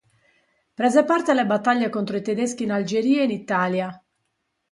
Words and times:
Prese 0.73 1.03
parte 1.05 1.29
alle 1.29 1.45
battaglie 1.45 1.91
contro 1.91 2.17
i 2.17 2.23
tedeschi 2.23 2.63
in 2.63 2.71
Algeria 2.71 3.21
e 3.21 3.25
in 3.25 3.29
Italia. 3.29 4.03